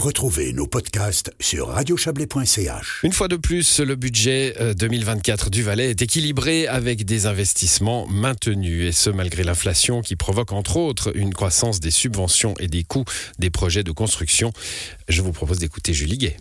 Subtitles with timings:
[0.00, 3.00] Retrouvez nos podcasts sur radiochablais.ch.
[3.02, 8.06] Une fois de plus, le budget 2024 euh, du Valais est équilibré avec des investissements
[8.06, 12.82] maintenus, et ce malgré l'inflation qui provoque entre autres une croissance des subventions et des
[12.82, 13.04] coûts
[13.38, 14.54] des projets de construction.
[15.10, 16.38] Je vous propose d'écouter Julie Gay.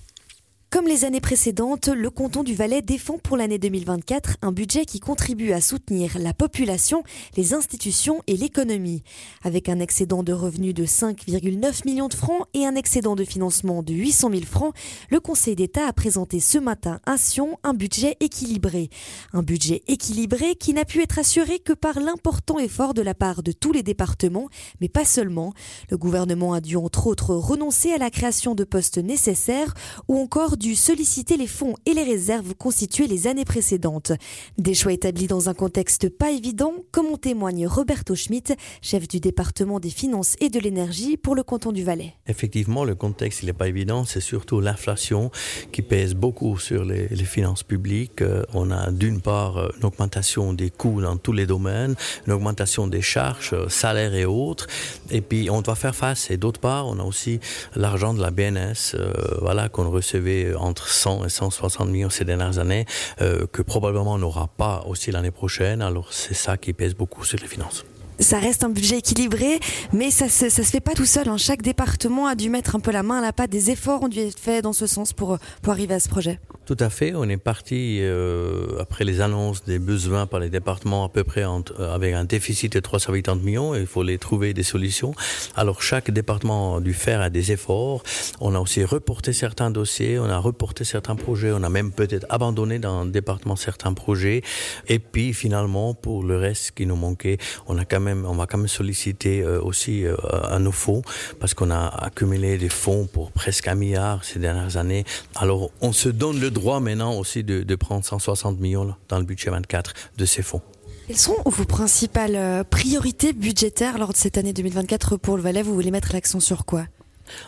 [0.72, 5.00] Comme les années précédentes, le canton du Valais défend pour l'année 2024 un budget qui
[5.00, 7.02] contribue à soutenir la population,
[7.36, 9.02] les institutions et l'économie.
[9.44, 13.82] Avec un excédent de revenus de 5,9 millions de francs et un excédent de financement
[13.82, 14.76] de 800 000 francs,
[15.10, 18.92] le Conseil d'État a présenté ce matin à Sion un budget équilibré.
[19.34, 23.42] Un budget équilibré qui n'a pu être assuré que par l'important effort de la part
[23.42, 24.50] de tous les départements,
[24.82, 25.52] mais pas seulement.
[25.90, 29.74] Le gouvernement a dû entre autres renoncer à la création de postes nécessaires
[30.08, 34.12] ou encore dû solliciter les fonds et les réserves constituées les années précédentes.
[34.58, 39.22] Des choix établis dans un contexte pas évident, comme en témoigne Roberto Schmidt, chef du
[39.22, 42.14] département des finances et de l'énergie pour le canton du Valais.
[42.28, 45.32] Effectivement, le contexte n'est pas évident, c'est surtout l'inflation
[45.72, 48.22] qui pèse beaucoup sur les, finances publiques.
[48.22, 52.34] Euh, on a d'une part euh, une augmentation des coûts dans tous les domaines, une
[52.34, 54.68] augmentation des charges, euh, salaires et autres,
[55.12, 56.32] et puis on doit faire face.
[56.32, 57.40] Et d'autre part, on a aussi
[57.76, 58.98] l'argent de la BNS,
[59.42, 62.86] voilà, qu'on recevait entre 100 et 160 millions ces dernières années,
[63.22, 65.82] euh, que probablement on n'aura pas aussi l'année prochaine.
[65.82, 67.86] Alors c'est ça qui pèse beaucoup sur les finances
[68.20, 69.60] ça reste un budget équilibré,
[69.94, 71.30] mais ça se, se fait pas tout seul.
[71.30, 71.38] Hein.
[71.38, 73.50] Chaque département a dû mettre un peu la main à la pâte.
[73.50, 76.40] Des efforts ont dû être faits dans ce sens pour, pour arriver à ce projet.
[76.70, 77.14] Tout à fait.
[77.16, 81.44] On est parti euh, après les annonces des besoins par les départements à peu près
[81.44, 83.74] euh, avec un déficit de 380 millions.
[83.74, 85.16] il faut les trouver des solutions.
[85.56, 88.04] Alors chaque département a dû faire des efforts.
[88.40, 92.28] On a aussi reporté certains dossiers, on a reporté certains projets, on a même peut-être
[92.30, 94.44] abandonné dans le département certains projets.
[94.88, 98.46] Et puis finalement, pour le reste qui nous manquait, on a quand même, on va
[98.46, 100.06] quand même solliciter euh, aussi
[100.44, 101.02] à nos fonds
[101.40, 105.04] parce qu'on a accumulé des fonds pour presque un milliard ces dernières années.
[105.36, 109.26] Alors on se donne le droit droit maintenant aussi de, prendre 160 millions dans le
[109.26, 110.62] budget 24 de ces fonds.
[111.08, 115.64] Quelles sont vos principales euh, priorités budgétaires lors de cette année 2024 pour le Valais?
[115.64, 116.86] Vous voulez mettre l'accent sur quoi?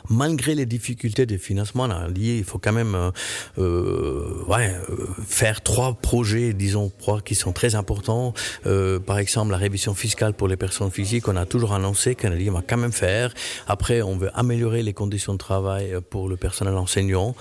[0.10, 3.12] Malgré les difficultés de financement il faut quand même euh,
[3.58, 8.34] euh, ouais, euh, faire trois projets, disons, trois qui sont très importants.
[8.66, 12.30] Euh, par exemple, la révision fiscale pour les personnes physiques, on a toujours annoncé qu'on
[12.30, 13.34] va quand même faire.
[13.68, 17.36] Après, on veut améliorer les conditions de travail pour le personnel enseignant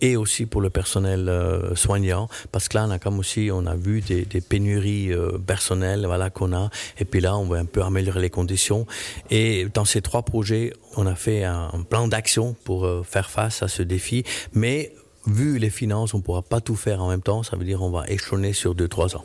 [0.00, 1.30] et aussi pour le personnel
[1.74, 5.10] soignant, parce que là, on a comme aussi, on a vu des, des pénuries
[5.46, 8.86] personnelles, voilà qu'on a, et puis là, on veut un peu améliorer les conditions.
[9.30, 13.62] Et dans ces trois projets, on a fait un plan d'action pour euh, faire face
[13.62, 14.92] à ce défi, mais
[15.26, 17.82] vu les finances, on ne pourra pas tout faire en même temps, ça veut dire
[17.82, 19.24] on va échelonner sur 2-3 ans.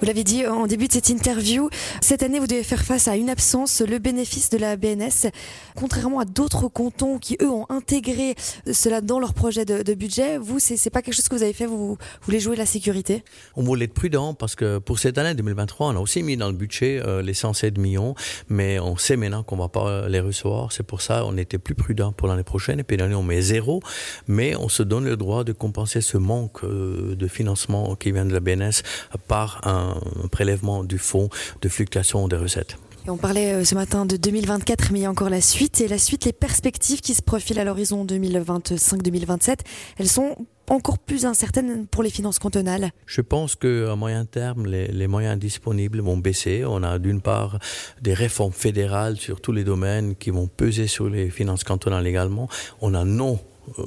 [0.00, 1.70] Vous l'avez dit en début de cette interview,
[2.00, 5.30] cette année vous devez faire face à une absence, le bénéfice de la BNS.
[5.76, 8.34] Contrairement à d'autres cantons qui eux ont intégré
[8.70, 11.66] cela dans leur projet de, budget, vous c'est pas quelque chose que vous avez fait,
[11.66, 13.24] vous, voulez jouer la sécurité?
[13.56, 16.48] On voulait être prudent parce que pour cette année 2023, on a aussi mis dans
[16.48, 18.14] le budget euh, les 107 millions,
[18.48, 20.72] mais on sait maintenant qu'on va pas les recevoir.
[20.72, 23.40] C'est pour ça on était plus prudent pour l'année prochaine et puis l'année on met
[23.40, 23.80] zéro,
[24.26, 28.24] mais on se donne le droit de compenser ce manque euh, de financement qui vient
[28.24, 28.82] de la BNS
[29.28, 29.94] par un
[30.30, 31.28] prélèvement du fonds
[31.62, 32.76] de fluctuation des recettes.
[33.06, 35.82] Et on parlait euh, ce matin de 2024, mais il y a encore la suite.
[35.82, 39.58] Et la suite, les perspectives qui se profilent à l'horizon 2025-2027,
[39.98, 40.36] elles sont
[40.70, 45.38] encore plus incertaines pour les finances cantonales Je pense qu'à moyen terme, les, les, moyens
[45.38, 46.64] disponibles vont baisser.
[46.66, 47.58] On a d'une part
[48.00, 52.48] des réformes fédérales sur tous les domaines qui vont peser sur les finances cantonales également.
[52.80, 53.38] On a non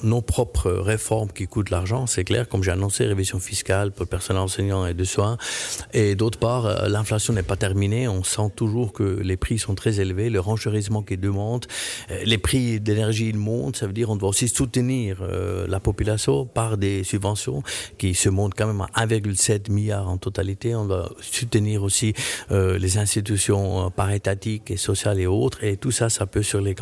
[0.04, 4.10] nos propres réformes qui coûtent l'argent, c'est clair, comme j'ai annoncé, révision fiscale pour le
[4.10, 5.38] personnel enseignant et de soins.
[5.94, 8.08] Et d'autre part, euh, l'inflation n'est pas terminée.
[8.08, 11.66] On sent toujours que les prix sont très élevés, le renchérissement qui demande,
[12.12, 13.78] euh, les prix d'énergie montent.
[13.78, 17.64] Ça veut dire qu'on doit aussi soutenir euh, la population par des subventions
[17.98, 20.76] qui se montent quand même à 1,7 milliard en totalité.
[20.76, 22.14] On doit soutenir aussi
[22.50, 25.64] les institutions parétatiques et sociales et autres.
[25.64, 26.76] Et tout ça, ça peut sur les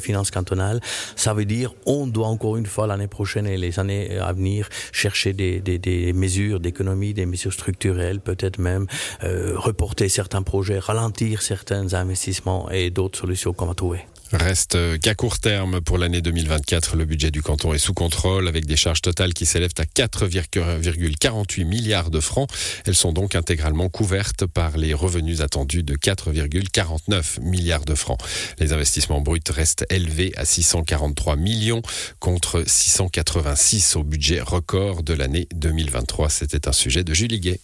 [0.00, 0.80] finances cantonales.
[1.16, 4.68] Ça veut dire on doit encore une fois l'année prochaine et les années à venir
[4.92, 8.86] chercher des, mesures d'économie, des mesures structurelles, peut-être même
[9.24, 14.02] euh, reporter certains projets, ralentir certains investissements et d'autres solutions qu'on va trouver.
[14.32, 18.66] Reste qu'à court terme pour l'année 2024, le budget du canton est sous contrôle avec
[18.66, 22.50] des charges totales qui s'élèvent à 4,48 milliards de francs.
[22.84, 28.20] Elles sont donc intégralement couvertes par les revenus attendus de 4,49 milliards de francs.
[28.58, 31.80] Les investissements bruts restent élevés à 643 millions
[32.18, 36.28] contre 686 au budget record de l'année 2023.
[36.28, 37.60] C'était un sujet de Julie Guet.